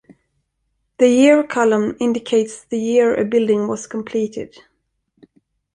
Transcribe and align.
The 0.97 1.09
"Year" 1.09 1.43
column 1.43 1.95
indicates 1.99 2.63
the 2.63 2.79
year 2.79 3.13
a 3.13 3.23
building 3.23 3.67
was 3.67 3.85
completed. 3.85 4.57